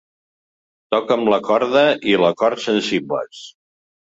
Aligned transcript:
«Toca'm 0.95 1.27
la 1.33 1.39
corda 1.49 1.83
i 2.13 2.17
l'acord 2.23 2.65
sensibles. 2.65 3.45